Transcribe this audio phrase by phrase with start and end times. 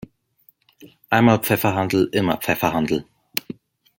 [1.11, 3.05] Einmal Pfefferhandel, immer Pfefferhandel!